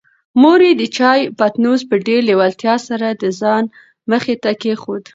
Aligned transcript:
مور 0.41 0.59
یې 0.67 0.73
د 0.81 0.83
چایو 0.97 1.33
پتنوس 1.39 1.81
په 1.89 1.95
ډېرې 2.05 2.25
لېوالتیا 2.29 2.75
سره 2.87 3.07
د 3.11 3.23
ځان 3.39 3.63
مخې 4.11 4.33
ته 4.43 4.51
کېښود. 4.61 5.03